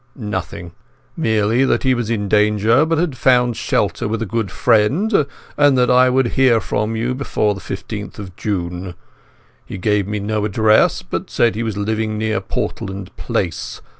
"Nothing. 0.15 0.71
Merely 1.15 1.63
that 1.63 1.83
he 1.83 1.93
was 1.93 2.09
in 2.09 2.27
danger, 2.27 2.87
but 2.87 2.97
had 2.97 3.15
found 3.15 3.55
shelter 3.55 4.07
with 4.07 4.19
a 4.19 4.25
good 4.25 4.49
friend, 4.49 5.27
and 5.57 5.77
that 5.77 5.91
I 5.91 6.09
would 6.09 6.29
hear 6.29 6.59
from 6.59 6.95
him 6.95 7.15
before 7.15 7.53
the 7.53 7.61
15th 7.61 8.17
of 8.17 8.35
June. 8.35 8.95
He 9.63 9.77
gave 9.77 10.07
me 10.07 10.19
no 10.19 10.43
address, 10.43 11.03
but 11.03 11.29
said 11.29 11.53
he 11.53 11.61
was 11.61 11.77
living 11.77 12.17
near 12.17 12.41
Portland 12.41 13.15
Place. 13.15 13.79